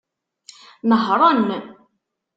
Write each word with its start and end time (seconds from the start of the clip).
Nehṛen. 0.89 1.41